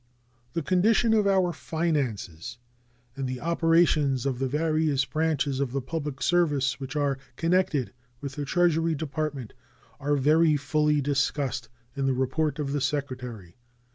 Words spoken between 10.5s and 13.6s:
fully discussed in the report of the Secretary.